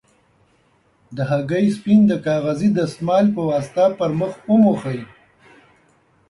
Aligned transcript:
د 1.15 1.17
هګۍ 1.29 1.65
سپین 1.77 1.99
د 2.07 2.13
کاغذي 2.27 2.69
دستمال 2.77 3.25
په 3.35 3.41
واسطه 3.49 3.85
پر 3.97 4.09
مخ 4.19 4.33
وموښئ. 4.51 4.99